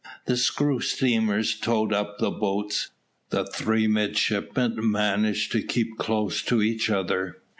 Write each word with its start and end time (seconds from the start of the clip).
The 0.25 0.35
screw 0.35 0.79
steamers 0.79 1.53
towed 1.59 1.93
up 1.93 2.17
the 2.17 2.31
boats. 2.31 2.89
The 3.29 3.45
three 3.45 3.85
midshipmen 3.85 4.79
managed 4.81 5.51
to 5.51 5.61
keep 5.61 5.99
close 5.99 6.41
to 6.41 6.63
each 6.63 6.89
other. 6.89 7.43